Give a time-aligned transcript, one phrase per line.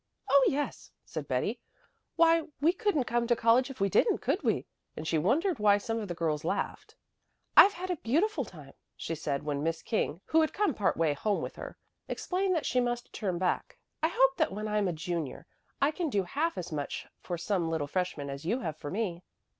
[0.27, 1.59] "Oh, yes," said Betty.
[2.15, 4.65] "Why, we couldn't come to college if we didn't, could we?"
[4.97, 6.95] And she wondered why some of the girls laughed.
[7.55, 11.13] "I've had a beautiful time," she said, when Miss King, who had come part way
[11.13, 11.77] home with her,
[12.07, 13.77] explained that she must turn back.
[14.01, 15.45] "I hope that when I'm a junior
[15.79, 19.21] I can do half as much for some little freshman as you have for me."